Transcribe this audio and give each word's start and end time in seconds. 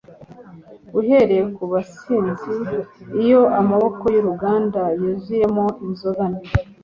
uhereye 0.99 1.43
ku 1.55 1.63
basinzi; 1.71 2.51
iyo 3.23 3.41
amaboko 3.59 4.03
y'uruganda 4.13 4.81
yuzuyemo 5.01 5.65
inzoga 5.85 6.23
mbi 6.31 6.47